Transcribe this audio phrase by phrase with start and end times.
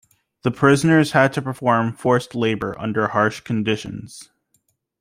[0.41, 4.31] The prisoners had to perform forced labor under harsh conditions.